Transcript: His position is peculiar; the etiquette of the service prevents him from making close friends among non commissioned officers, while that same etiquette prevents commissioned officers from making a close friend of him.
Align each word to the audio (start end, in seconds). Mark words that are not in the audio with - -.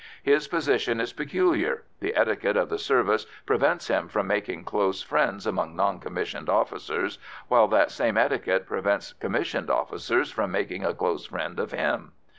His 0.23 0.47
position 0.47 0.99
is 0.99 1.13
peculiar; 1.13 1.83
the 1.99 2.15
etiquette 2.17 2.57
of 2.57 2.69
the 2.69 2.79
service 2.79 3.27
prevents 3.45 3.87
him 3.87 4.07
from 4.07 4.25
making 4.25 4.63
close 4.63 5.03
friends 5.03 5.45
among 5.45 5.75
non 5.75 5.99
commissioned 5.99 6.49
officers, 6.49 7.19
while 7.49 7.67
that 7.67 7.91
same 7.91 8.17
etiquette 8.17 8.65
prevents 8.65 9.13
commissioned 9.13 9.69
officers 9.69 10.31
from 10.31 10.49
making 10.51 10.83
a 10.83 10.95
close 10.95 11.27
friend 11.27 11.59
of 11.59 11.71
him. 11.71 12.13